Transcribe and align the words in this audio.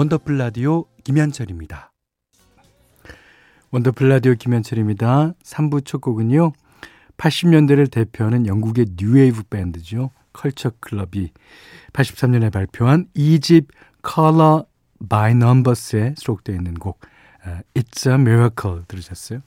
원더풀 0.00 0.38
라디오 0.38 0.86
김현철입니다. 1.04 1.92
원더풀 3.70 4.08
라디오 4.08 4.32
김현철입니다. 4.32 5.34
3부 5.44 5.84
첫 5.84 6.00
곡은요. 6.00 6.52
80년대를 7.18 7.90
대표하는 7.90 8.46
영국의 8.46 8.86
뉴웨이브 8.96 9.42
밴드죠. 9.50 10.10
컬처 10.32 10.70
클럽이 10.80 11.32
83년에 11.92 12.50
발표한 12.50 13.08
2집 13.14 13.66
Color 14.02 14.62
by 15.06 15.32
Numbers에 15.32 16.14
수록되어 16.16 16.56
있는 16.56 16.72
곡 16.72 16.98
It's 17.74 18.08
a 18.08 18.14
Miracle 18.14 18.84
들으셨어요? 18.88 19.40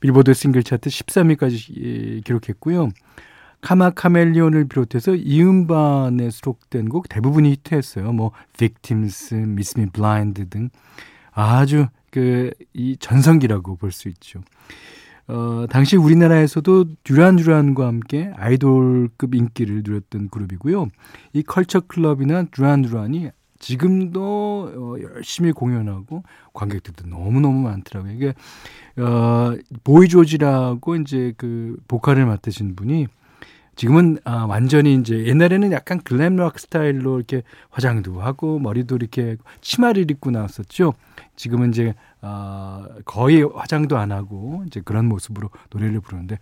빌보드 0.00 0.32
싱글 0.32 0.62
차트 0.62 0.88
13위까지 0.88 2.24
기록했고요. 2.24 2.88
Karma 3.60 3.90
Chameleon을 3.90 4.68
비롯해서 4.68 5.14
이 5.14 5.28
음반에 5.28 6.30
수록된 6.30 6.88
곡 6.88 7.08
대부분이 7.08 7.50
히트했어요. 7.52 8.12
뭐 8.12 8.32
Victims, 8.56 9.34
Miss 9.34 9.78
Me 9.78 9.88
Blind 9.90 10.44
등 10.48 10.70
아주 11.32 11.86
그 12.10 12.50
이 12.72 12.96
전성기라고 12.98 13.76
볼 13.76 13.90
수 13.92 14.08
있죠. 14.08 14.40
어, 15.28 15.66
당시 15.68 15.96
우리나라에서도 15.96 16.84
듀란 17.02 17.36
듀란과 17.36 17.86
함께 17.86 18.30
아이돌급 18.36 19.34
인기를 19.34 19.82
누렸던 19.84 20.28
그룹이고요. 20.28 20.86
이 21.32 21.42
컬처 21.42 21.80
클럽이나 21.80 22.44
듀란 22.52 22.82
듀란이 22.82 23.30
지금도 23.58 24.72
어, 24.76 24.94
열심히 25.02 25.50
공연하고 25.50 26.22
관객들도 26.52 27.08
너무너무 27.08 27.60
많더라고요. 27.62 28.12
이게 28.12 28.34
어, 29.02 29.54
보이 29.82 30.08
조지라고 30.08 30.96
이제 30.96 31.34
그 31.36 31.76
보컬을 31.88 32.24
맡으신 32.26 32.76
분이 32.76 33.08
지금은 33.76 34.18
아, 34.24 34.46
완전히 34.48 34.94
이제 34.94 35.26
옛날에는 35.26 35.70
약간 35.70 36.00
글램락 36.00 36.58
스타일로 36.58 37.18
이렇게 37.18 37.42
화장도 37.70 38.22
하고 38.22 38.58
머리도 38.58 38.96
이렇게 38.96 39.36
치마를 39.60 40.10
입고 40.10 40.30
나왔었죠. 40.30 40.94
지금은 41.36 41.70
이제 41.70 41.94
아, 42.22 42.88
거의 43.04 43.42
화장도 43.42 43.98
안 43.98 44.12
하고 44.12 44.64
이제 44.66 44.80
그런 44.82 45.06
모습으로 45.06 45.50
노래를 45.70 46.00
부르는데 46.00 46.38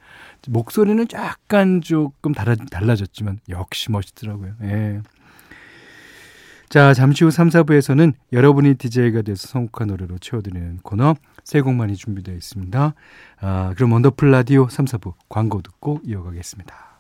목소리는 0.48 1.04
약간 1.12 1.80
조금 1.80 2.32
달라, 2.32 2.54
달라졌지만 2.54 3.40
역시 3.48 3.90
멋있더라고요. 3.90 4.52
예. 4.62 5.02
자, 6.68 6.94
잠시 6.94 7.24
후 7.24 7.30
3, 7.30 7.48
4부에서는 7.50 8.14
여러분이 8.32 8.74
DJ가 8.74 9.22
돼서 9.22 9.48
선곡한 9.48 9.88
노래로 9.88 10.18
채워드리는 10.18 10.78
코너 10.82 11.14
세 11.42 11.60
곡만이 11.60 11.96
준비되어 11.96 12.34
있습니다. 12.34 12.94
아, 13.40 13.72
그럼 13.76 13.92
원더풀 13.92 14.30
라디오 14.30 14.68
3, 14.68 14.86
4부 14.86 15.14
광고 15.28 15.62
듣고 15.62 16.00
이어가겠습니다. 16.04 16.93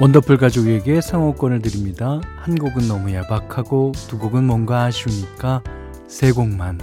원더풀 0.00 0.38
가족에게 0.38 1.00
선곡권을 1.00 1.62
드립니다. 1.62 2.20
한 2.36 2.56
곡은 2.56 2.88
너무 2.88 3.14
야박하고 3.14 3.92
두 4.08 4.18
곡은 4.18 4.44
뭔가 4.44 4.82
아쉬우니까 4.82 5.62
세 6.08 6.32
곡만. 6.32 6.78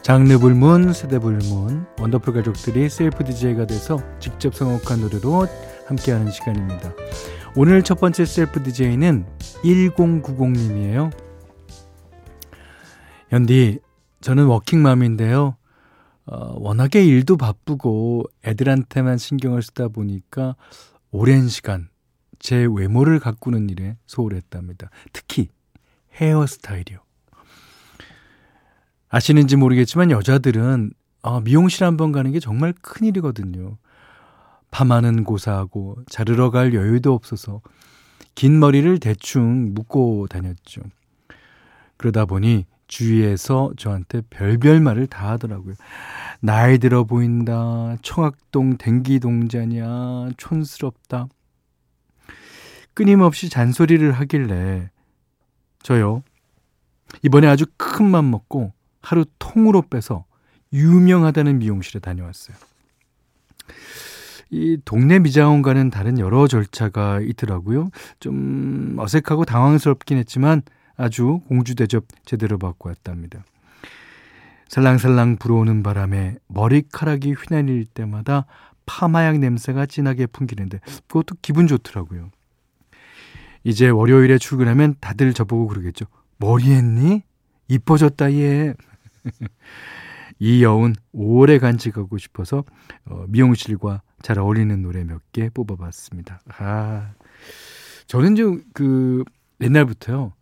장르 0.00 0.36
불문, 0.38 0.92
세대 0.94 1.18
불문, 1.18 1.86
원더풀 2.00 2.32
가족들이 2.34 2.88
셀프 2.88 3.24
DJ가 3.24 3.66
돼서 3.66 3.98
직접 4.18 4.54
선곡한 4.54 5.00
노래로 5.02 5.46
함께하는 5.86 6.30
시간입니다. 6.30 6.92
오늘 7.54 7.82
첫 7.82 8.00
번째 8.00 8.24
셀프 8.24 8.62
DJ는 8.62 9.26
1090님이에요. 9.62 11.12
현디, 13.28 13.78
저는 14.22 14.46
워킹맘인데요. 14.46 15.56
어, 16.24 16.54
워낙에 16.58 17.04
일도 17.04 17.36
바쁘고 17.36 18.24
애들한테만 18.46 19.18
신경을 19.18 19.62
쓰다 19.62 19.88
보니까 19.88 20.56
오랜 21.10 21.48
시간 21.48 21.90
제 22.38 22.66
외모를 22.72 23.18
가꾸는 23.18 23.68
일에 23.68 23.98
소홀했답니다. 24.06 24.88
특히 25.12 25.48
헤어스타일이요. 26.14 27.00
아시는지 29.10 29.56
모르겠지만 29.56 30.10
여자들은 30.10 30.92
어, 31.20 31.40
미용실 31.42 31.84
한번 31.84 32.12
가는 32.12 32.32
게 32.32 32.40
정말 32.40 32.72
큰일이거든요. 32.80 33.76
파마는 34.72 35.22
고사하고 35.22 35.98
자르러 36.10 36.50
갈 36.50 36.74
여유도 36.74 37.12
없어서 37.14 37.60
긴 38.34 38.58
머리를 38.58 38.98
대충 38.98 39.74
묶고 39.74 40.26
다녔죠. 40.28 40.80
그러다 41.98 42.24
보니 42.24 42.66
주위에서 42.88 43.72
저한테 43.76 44.22
별별 44.30 44.80
말을 44.80 45.06
다 45.06 45.30
하더라고요. 45.30 45.74
나이 46.40 46.78
들어 46.78 47.04
보인다. 47.04 47.96
청학동 48.02 48.76
댕기 48.78 49.20
동자냐. 49.20 50.30
촌스럽다. 50.36 51.28
끊임없이 52.94 53.48
잔소리를 53.48 54.10
하길래 54.12 54.90
저요. 55.82 56.22
이번에 57.22 57.46
아주 57.46 57.66
큰 57.76 58.06
맘 58.06 58.30
먹고 58.30 58.72
하루 59.00 59.24
통으로 59.38 59.82
빼서 59.82 60.24
유명하다는 60.72 61.58
미용실에 61.58 62.00
다녀왔어요. 62.00 62.56
이 64.52 64.76
동네 64.84 65.18
미장원과는 65.18 65.88
다른 65.88 66.18
여러 66.18 66.46
절차가 66.46 67.20
있더라고요. 67.22 67.90
좀 68.20 68.94
어색하고 68.98 69.46
당황스럽긴 69.46 70.18
했지만 70.18 70.60
아주 70.94 71.40
공주 71.48 71.74
대접 71.74 72.04
제대로 72.26 72.58
받고 72.58 72.90
왔답니다. 72.90 73.44
살랑살랑 74.68 75.38
불어오는 75.38 75.82
바람에 75.82 76.36
머리카락이 76.48 77.32
휘날릴 77.32 77.86
때마다 77.86 78.44
파마약 78.84 79.38
냄새가 79.38 79.86
진하게 79.86 80.26
풍기는데 80.26 80.80
그것도 81.06 81.36
기분 81.40 81.66
좋더라고요. 81.66 82.30
이제 83.64 83.88
월요일에 83.88 84.36
출근하면 84.36 84.96
다들 85.00 85.32
저보고 85.32 85.68
그러겠죠. 85.68 86.04
머리 86.36 86.72
했니? 86.72 87.22
이뻐졌다 87.68 88.32
얘. 88.34 88.74
이 90.42 90.64
여운 90.64 90.96
오래 91.12 91.60
간직하고 91.60 92.18
싶어서 92.18 92.64
어, 93.04 93.24
미용실과 93.28 94.02
잘 94.22 94.40
어울리는 94.40 94.82
노래 94.82 95.04
몇 95.04 95.20
개 95.30 95.48
뽑아봤습니다. 95.48 96.40
아, 96.58 97.12
저는 98.08 98.34
좀그 98.34 99.22
옛날부터요. 99.60 100.32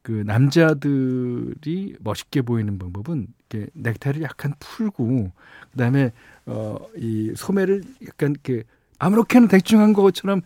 그 0.00 0.12
남자들이 0.24 1.94
멋있게 2.00 2.40
보이는 2.40 2.78
방법은 2.78 3.26
이렇게 3.50 3.70
넥타이를 3.74 4.22
약간 4.22 4.54
풀고 4.60 5.30
그다음에 5.72 6.12
어이 6.46 7.32
소매를 7.36 7.82
약간 8.08 8.30
이렇게 8.30 8.62
아무렇게나 8.98 9.48
대충 9.48 9.80
한 9.80 9.92
것처럼 9.92 10.40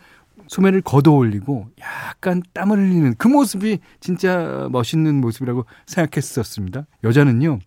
소매를 0.49 0.83
걷어 0.83 1.12
올리고 1.12 1.69
약간 1.79 2.43
땀을 2.53 2.79
흘리는 2.79 3.15
그 3.17 3.29
모습이 3.29 3.79
진짜 4.00 4.69
멋있는 4.73 5.21
모습이라고 5.21 5.67
생각했었습니다. 5.87 6.87
여자는요. 7.05 7.61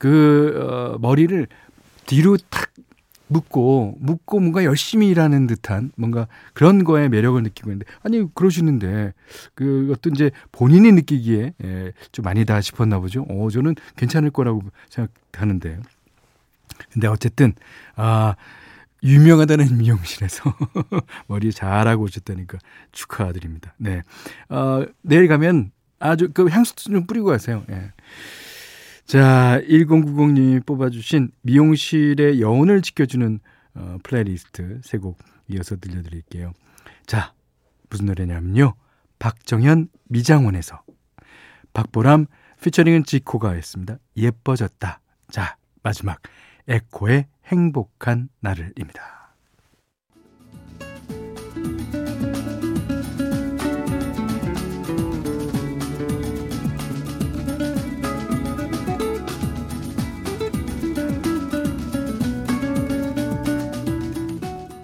그 0.00 0.54
어, 0.56 0.98
머리를 0.98 1.46
뒤로 2.06 2.38
탁 2.48 2.70
묶고 3.26 3.98
묶고 4.00 4.40
뭔가 4.40 4.64
열심히 4.64 5.08
일하는 5.08 5.46
듯한 5.46 5.92
뭔가 5.94 6.26
그런 6.54 6.84
거에 6.84 7.10
매력을 7.10 7.40
느끼고 7.42 7.70
있는데 7.70 7.92
아니 8.02 8.26
그러시는데 8.34 9.12
그것도 9.54 10.10
이제 10.14 10.30
본인이 10.52 10.90
느끼기에 10.90 11.52
예, 11.62 11.92
좀 12.12 12.26
아니다 12.26 12.60
싶었나 12.62 12.98
보죠. 12.98 13.26
어 13.28 13.50
저는 13.50 13.74
괜찮을 13.96 14.30
거라고 14.30 14.62
생각하는데 14.88 15.78
근데 16.92 17.06
어쨌든 17.06 17.52
아 17.94 18.34
유명하다는 19.02 19.76
미용실에서 19.78 20.56
머리 21.28 21.52
잘하고 21.52 22.04
오셨다니까 22.04 22.56
축하드립니다. 22.90 23.74
네. 23.76 24.02
어, 24.48 24.86
내일 25.02 25.28
가면 25.28 25.72
아주 25.98 26.30
그 26.32 26.48
향수 26.48 26.74
좀 26.74 27.06
뿌리고 27.06 27.26
가세요. 27.26 27.64
예. 27.70 27.92
자, 29.10 29.60
1090님이 29.68 30.64
뽑아주신 30.64 31.32
미용실의 31.42 32.40
여운을 32.40 32.80
지켜주는 32.80 33.40
어, 33.74 33.96
플레이리스트 34.04 34.80
세 34.84 34.98
곡 34.98 35.18
이어서 35.48 35.74
들려드릴게요. 35.74 36.52
자, 37.06 37.32
무슨 37.88 38.06
노래냐면요. 38.06 38.74
박정현 39.18 39.88
미장원에서 40.04 40.84
박보람 41.72 42.26
피처링은 42.62 43.02
지코가 43.02 43.50
했습니다. 43.54 43.98
예뻐졌다. 44.16 45.00
자, 45.28 45.56
마지막 45.82 46.20
에코의 46.68 47.26
행복한 47.46 48.28
나를입니다. 48.38 49.19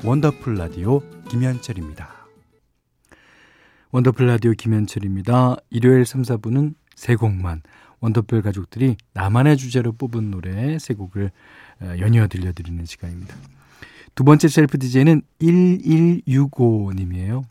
원더풀 0.07 0.55
라디오 0.55 1.01
김현철입니다. 1.29 2.09
원더풀 3.91 4.29
라디오 4.29 4.53
김현철입니다. 4.53 5.57
일요일 5.71 6.07
3, 6.07 6.23
4부는 6.23 6.77
세 6.95 7.17
곡만 7.17 7.63
원더풀 7.99 8.43
가족들이 8.43 8.97
나만의 9.15 9.57
주제로 9.57 9.91
뽑은 9.91 10.31
노래 10.31 10.79
세 10.79 10.95
곡을 10.95 11.33
어, 11.81 11.95
연이어 11.99 12.29
들려드리는 12.29 12.85
시간입니다. 12.85 13.35
두 14.15 14.23
번째 14.23 14.47
셀프 14.47 14.79
DJ는 14.79 15.23
1165님이에요. 15.41 17.43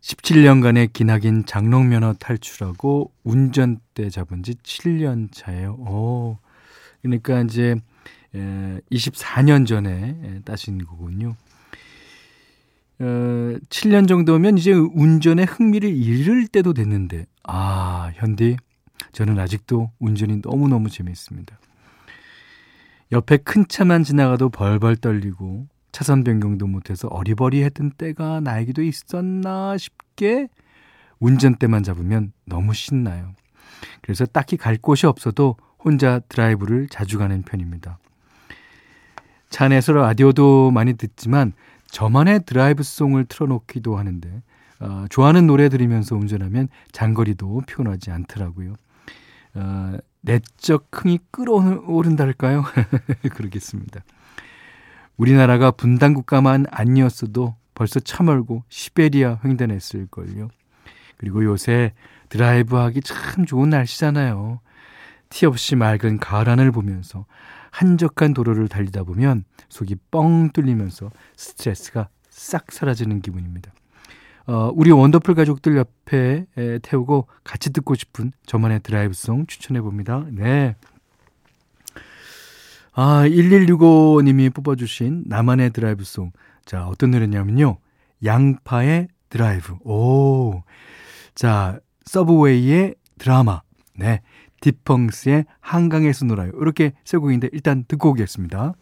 17년간의 0.00 0.92
기나긴 0.92 1.46
장롱면허 1.46 2.14
탈출하고 2.14 3.12
운전대 3.22 4.10
잡은 4.10 4.42
지 4.42 4.54
7년 4.54 5.28
차예요. 5.30 5.74
오. 5.74 6.38
그러니까 7.02 7.40
이제 7.42 7.76
24년 8.34 9.66
전에 9.66 10.40
따신 10.44 10.84
거군요. 10.84 11.36
어, 13.00 13.04
7년 13.68 14.06
정도면 14.06 14.58
이제 14.58 14.72
운전에 14.72 15.44
흥미를 15.44 15.90
잃을 15.90 16.46
때도 16.46 16.74
됐는데, 16.74 17.26
아, 17.42 18.12
현디, 18.14 18.56
저는 19.12 19.38
아직도 19.38 19.90
운전이 19.98 20.40
너무너무 20.42 20.88
재미있습니다. 20.88 21.58
옆에 23.12 23.36
큰 23.38 23.66
차만 23.68 24.04
지나가도 24.04 24.48
벌벌 24.50 24.96
떨리고, 24.96 25.66
차선 25.92 26.24
변경도 26.24 26.66
못해서 26.66 27.08
어리버리했던 27.08 27.92
때가 27.92 28.40
나에게도 28.40 28.82
있었나 28.82 29.76
싶게 29.78 30.48
운전대만 31.20 31.84
잡으면 31.84 32.32
너무 32.44 32.74
신나요. 32.74 33.34
그래서 34.02 34.26
딱히 34.26 34.56
갈 34.56 34.76
곳이 34.76 35.06
없어도 35.06 35.56
혼자 35.78 36.18
드라이브를 36.28 36.88
자주 36.88 37.18
가는 37.18 37.42
편입니다. 37.42 37.98
차 39.54 39.66
안에서 39.66 39.92
라디오도 39.92 40.72
많이 40.72 40.94
듣지만 40.94 41.52
저만의 41.86 42.40
드라이브송을 42.44 43.26
틀어놓기도 43.26 43.96
하는데 43.96 44.42
어, 44.80 45.04
좋아하는 45.10 45.46
노래 45.46 45.68
들으면서 45.68 46.16
운전하면 46.16 46.66
장거리도 46.90 47.62
피곤하지 47.64 48.10
않더라고요. 48.10 48.74
어, 49.54 49.96
내적 50.22 50.88
흥이 50.90 51.20
끌어오른달까요? 51.30 52.64
그러겠습니다. 53.32 54.00
우리나라가 55.16 55.70
분단 55.70 56.14
국가만 56.14 56.66
아니었어도 56.72 57.54
벌써 57.74 58.00
차 58.00 58.24
멀고 58.24 58.64
시베리아 58.70 59.38
횡단했을걸요. 59.44 60.48
그리고 61.16 61.44
요새 61.44 61.92
드라이브하기 62.28 63.02
참 63.02 63.46
좋은 63.46 63.70
날씨잖아요. 63.70 64.58
티 65.28 65.46
없이 65.46 65.76
맑은 65.76 66.18
가을 66.18 66.48
하늘 66.48 66.72
보면서 66.72 67.24
한적한 67.74 68.34
도로를 68.34 68.68
달리다 68.68 69.02
보면 69.02 69.42
속이 69.68 69.96
뻥 70.12 70.50
뚫리면서 70.50 71.10
스트레스가 71.36 72.08
싹 72.30 72.70
사라지는 72.70 73.20
기분입니다. 73.20 73.72
어, 74.46 74.70
우리 74.74 74.92
원더풀 74.92 75.34
가족들 75.34 75.76
옆에 75.76 76.46
에, 76.56 76.78
태우고 76.78 77.26
같이 77.42 77.72
듣고 77.72 77.96
싶은 77.96 78.30
저만의 78.46 78.80
드라이브송 78.80 79.46
추천해 79.46 79.80
봅니다. 79.80 80.24
네. 80.30 80.76
아, 82.92 83.24
1165님이 83.26 84.54
뽑아주신 84.54 85.24
나만의 85.26 85.70
드라이브송. 85.70 86.30
자, 86.64 86.86
어떤 86.86 87.10
노래냐면요. 87.10 87.78
양파의 88.24 89.08
드라이브. 89.30 89.74
오. 89.84 90.62
자, 91.34 91.80
서브웨이의 92.04 92.94
드라마. 93.18 93.62
네. 93.96 94.20
디펑스의 94.64 95.44
한강에서 95.60 96.24
놀아요. 96.24 96.50
이렇게 96.58 96.92
세 97.04 97.18
곡인데 97.18 97.50
일단 97.52 97.84
듣고 97.86 98.10
오겠습니다. 98.10 98.72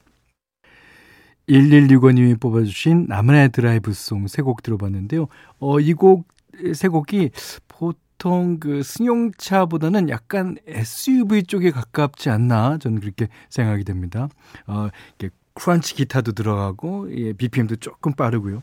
1165님이 1.49 2.39
뽑아주신 2.41 3.07
나만의 3.09 3.51
드라이브송 3.51 4.29
세 4.29 4.43
곡 4.43 4.63
들어봤는데요. 4.63 5.27
어, 5.59 5.81
이 5.81 5.93
곡 5.95 6.29
세 6.75 6.87
곡이 6.89 7.31
보통 7.67 8.59
그 8.61 8.83
승용차보다는 8.83 10.09
약간 10.11 10.57
SUV 10.67 11.45
쪽에 11.45 11.71
가깝지 11.71 12.31
않나 12.31 12.79
저는 12.79 13.01
그렇게 13.01 13.29
생각이 13.51 13.85
됩니다. 13.85 14.29
어, 14.67 14.89
이렇게 15.19 15.35
크런치 15.55 15.95
기타도 15.97 16.33
들어가고 16.33 17.09
예, 17.17 17.33
BPM도 17.33 17.77
조금 17.77 18.13
빠르고요. 18.13 18.63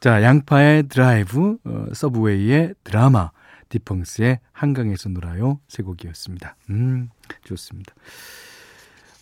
자, 0.00 0.22
양파의 0.22 0.88
드라이브, 0.88 1.58
어, 1.64 1.86
서브웨이의 1.92 2.74
드라마, 2.84 3.30
딕펑스의 3.78 4.38
한강에서 4.52 5.08
놀아요 5.08 5.58
세 5.68 5.82
곡이었습니다. 5.82 6.56
음, 6.70 7.10
좋습니다. 7.44 7.92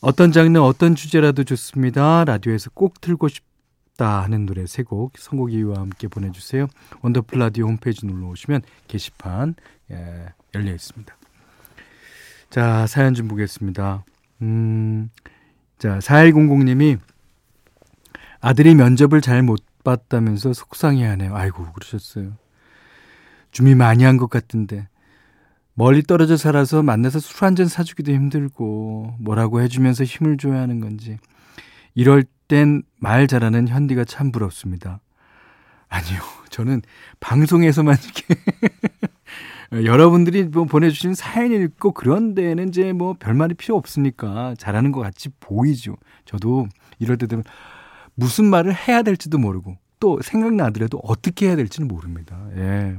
어떤 0.01 0.33
장르, 0.33 0.59
어떤 0.59 0.95
주제라도 0.95 1.45
좋습니다. 1.45 2.25
라디오에서 2.25 2.71
꼭 2.75 3.01
틀고 3.01 3.29
싶다 3.29 4.23
하는 4.23 4.45
노래 4.47 4.67
세 4.67 4.83
곡 4.83 5.13
선곡 5.17 5.53
이유와 5.53 5.79
함께 5.79 6.09
보내주세요. 6.09 6.67
원더풀 7.03 7.39
라디오 7.39 7.67
홈페이지 7.67 8.05
놀러 8.07 8.27
오시면 8.29 8.63
게시판 8.89 9.55
예, 9.91 10.27
열려 10.55 10.73
있습니다. 10.75 11.17
자, 12.51 12.87
사연 12.87 13.15
좀 13.15 13.29
보겠습니다. 13.29 14.05
음, 14.43 15.09
자, 15.79 15.99
4100님이 15.99 16.99
아들이 18.41 18.75
면접을 18.75 19.21
잘 19.21 19.43
못 19.43 19.63
봤다면서 19.85 20.53
속상해 20.53 21.05
하네요. 21.07 21.35
아이고, 21.35 21.73
그러셨어요. 21.73 22.37
준비 23.53 23.75
많이 23.75 24.03
한 24.05 24.17
것 24.17 24.29
같은데 24.29 24.89
멀리 25.75 26.03
떨어져 26.03 26.37
살아서 26.37 26.83
만나서 26.83 27.19
술 27.21 27.45
한 27.45 27.55
잔 27.57 27.69
사주기도 27.69 28.13
힘들고 28.13 29.15
뭐라고 29.21 29.61
해주면서 29.63 30.05
힘을 30.05 30.37
줘야 30.37 30.61
하는 30.61 30.81
건지 30.81 31.19
이럴 31.95 32.25
땐 32.49 32.83
말 32.99 33.27
잘하는 33.27 33.69
현디가 33.69 34.05
참 34.05 34.33
부럽습니다. 34.33 35.01
아니요, 35.89 36.21
저는 36.51 36.81
방송에서만 37.21 37.97
이렇게 38.03 38.35
여러분들이 39.85 40.45
뭐 40.45 40.65
보내주신 40.65 41.15
사연 41.15 41.53
읽고 41.53 41.93
그런 41.93 42.35
데는 42.35 42.69
이제 42.69 42.93
뭐 42.93 43.15
별말이 43.19 43.55
필요 43.55 43.77
없으니까 43.77 44.55
잘하는 44.59 44.93
것 44.93 45.01
같이 45.01 45.29
보이죠. 45.41 45.97
저도 46.25 46.69
이럴 46.99 47.17
때 47.19 47.27
되면 47.27 47.45
무슨 48.15 48.47
말을 48.47 48.75
해야 48.75 49.03
될지도 49.03 49.39
모르고 49.39 49.77
또 50.01 50.21
생각나더라도 50.23 50.99
어떻게 51.05 51.47
해야 51.49 51.57
될지는 51.57 51.89
모릅니다. 51.89 52.39
예. 52.57 52.97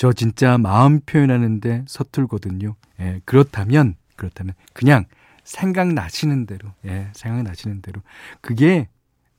저 0.00 0.14
진짜 0.14 0.56
마음 0.56 1.00
표현하는데 1.00 1.84
서툴거든요. 1.86 2.74
예, 3.00 3.20
그렇다면, 3.26 3.96
그렇다면, 4.16 4.54
그냥 4.72 5.04
생각나시는 5.44 6.46
대로, 6.46 6.70
예, 6.86 7.10
생각나시는 7.12 7.82
대로. 7.82 8.00
그게 8.40 8.88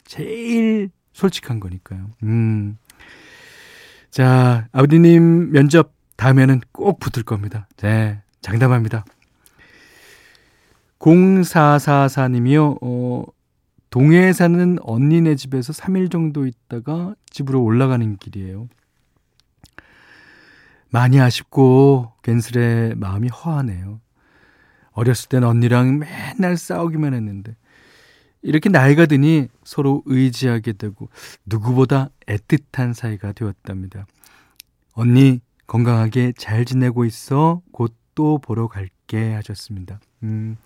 제일 0.06 0.92
솔직한 1.14 1.60
거니까요. 1.60 2.12
음. 2.22 2.78
자, 4.12 4.68
아버님 4.72 5.52
면접 5.52 5.94
다음에는 6.16 6.62
꼭 6.72 7.00
붙을 7.00 7.24
겁니다. 7.24 7.68
네, 7.78 8.22
장담합니다. 8.42 9.04
0444님이요, 11.00 12.78
어, 12.84 13.24
동해에 13.90 14.32
사는 14.32 14.78
언니네 14.84 15.38
집에서 15.38 15.74
3일 15.74 16.12
정도 16.12 16.46
있다가 16.46 17.16
집으로 17.32 17.64
올라가는 17.64 18.16
길이에요. 18.18 18.68
많이 20.92 21.20
아쉽고 21.20 22.12
괜스레 22.24 22.94
마음이 22.96 23.30
허하네요. 23.30 24.00
어렸을 24.92 25.30
땐 25.30 25.44
언니랑 25.44 26.00
맨날 26.00 26.58
싸우기만 26.58 27.14
했는데 27.14 27.56
이렇게 28.42 28.70
나이가 28.70 29.06
드니 29.06 29.48
서로 29.64 30.04
의지하게 30.06 30.74
되고 30.74 31.10
누구보다 31.46 32.10
애틋한 32.28 32.94
사이가 32.94 33.32
되었답니다. 33.32 34.06
언니 34.94 35.40
건강하게 35.68 36.34
잘 36.38 36.66
지내고 36.66 37.06
있어 37.06 37.62
곧 37.72 38.02
또 38.16 38.38
보러 38.38 38.68
갈게 38.68 39.34
하셨습니다. 39.34 40.00
음, 40.24 40.58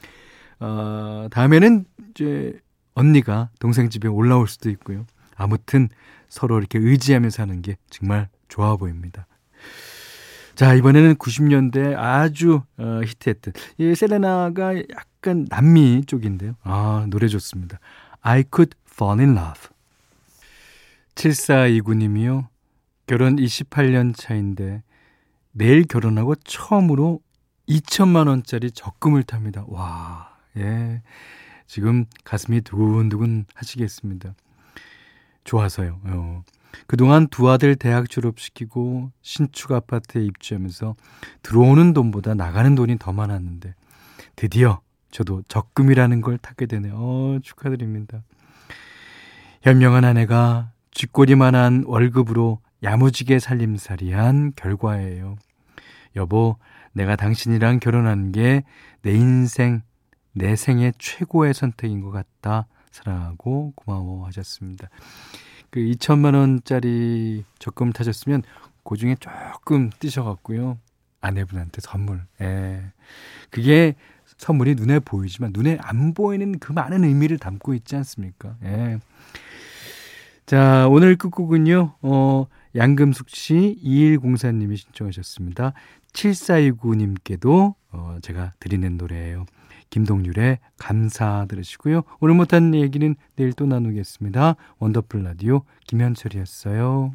어, 0.60 1.28
다음에는 1.32 1.86
이제 2.12 2.60
언니가 2.94 3.50
동생 3.60 3.90
집에 3.90 4.08
올라올 4.08 4.48
수도 4.48 4.70
있고요. 4.70 5.06
아무튼 5.36 5.90
서로 6.30 6.58
이렇게 6.58 6.80
의지하면서 6.80 7.44
하는 7.44 7.62
게 7.62 7.78
정말 7.90 8.30
좋아 8.48 8.78
보입니다. 8.78 9.28
자, 10.56 10.74
이번에는 10.74 11.16
90년대 11.16 11.96
아주 11.98 12.62
어, 12.78 13.02
히트했던 13.06 13.54
이 13.78 13.94
셀레나가 13.94 14.76
약간 14.78 15.46
남미 15.50 16.06
쪽인데요. 16.06 16.56
아, 16.64 17.06
노래 17.10 17.28
좋습니다. 17.28 17.80
I 18.22 18.46
could 18.54 18.76
fall 18.90 19.20
in 19.20 19.38
love. 19.38 19.70
7429님이요. 21.16 22.48
결혼 23.06 23.36
28년 23.36 24.16
차인데 24.16 24.82
내일 25.52 25.84
결혼하고 25.84 26.36
처음으로 26.36 27.20
2천만 27.68 28.28
원짜리 28.28 28.72
적금을 28.72 29.24
탑니다. 29.24 29.66
와, 29.68 30.38
예. 30.58 31.02
지금 31.68 32.06
가슴이 32.24 32.62
두근두근 32.62 33.46
하시겠습니다. 33.54 34.36
좋아서요. 35.44 36.00
어. 36.04 36.44
그동안 36.88 37.28
두 37.28 37.50
아들 37.50 37.76
대학 37.76 38.10
졸업시키고 38.10 39.12
신축 39.22 39.72
아파트에 39.72 40.24
입주하면서 40.24 40.96
들어오는 41.42 41.94
돈보다 41.94 42.34
나가는 42.34 42.74
돈이 42.76 42.98
더 43.00 43.12
많았는데 43.12 43.74
드디어 44.36 44.82
저도 45.12 45.44
적금이라는 45.48 46.22
걸 46.22 46.38
타게 46.38 46.66
되네요. 46.66 46.94
어, 46.96 47.40
축하드립니다. 47.42 48.24
현명한 49.62 50.06
아내가 50.06 50.72
쥐꼬리만한 50.92 51.84
월급으로 51.88 52.60
야무지게 52.84 53.40
살림살이한 53.40 54.54
결과예요. 54.56 55.38
여보, 56.16 56.58
내가 56.94 57.16
당신이랑 57.16 57.80
결혼한 57.80 58.32
게 58.32 58.64
내 59.06 59.14
인생, 59.14 59.84
내 60.34 60.56
생애 60.56 60.92
최고의 60.98 61.54
선택인 61.54 62.02
것 62.02 62.10
같다. 62.10 62.66
사랑하고 62.90 63.74
고마워 63.76 64.26
하셨습니다. 64.26 64.90
그 65.76 65.82
2천만 65.82 66.36
원짜리 66.36 67.44
적금 67.60 67.92
타셨으면 67.92 68.44
그 68.86 68.96
중에 68.96 69.18
조금 69.20 69.90
뜨셔갖고요. 70.00 70.78
아내분한테 71.20 71.82
선물. 71.82 72.22
예. 72.40 72.82
그게 73.50 73.96
선물이 74.38 74.76
눈에 74.76 75.00
보이지만 75.00 75.52
눈에 75.54 75.78
안 75.82 76.14
보이는 76.14 76.60
그 76.60 76.72
많은 76.72 77.04
의미를 77.04 77.38
담고 77.38 77.74
있지 77.74 77.98
않습니까? 77.98 78.56
예. 78.64 79.00
자, 80.46 80.88
오늘 80.90 81.16
끝곡은요, 81.16 81.96
어, 82.04 82.46
양금숙 82.76 83.30
씨 83.30 83.80
2104님이 83.84 84.78
신청하셨습니다. 84.78 85.74
7429님께도 86.14 87.74
어, 87.92 88.18
제가 88.22 88.54
드리는 88.60 88.96
노래예요. 88.96 89.46
김동률의 89.90 90.60
감사 90.78 91.48
들으시고요. 91.50 92.04
오늘 92.20 92.36
못한 92.36 92.76
얘기는 92.76 93.16
내일 93.36 93.54
또 93.54 93.66
나누겠습니다. 93.66 94.56
원더풀 94.78 95.24
라디오 95.24 95.64
김현철이었어요. 95.88 97.14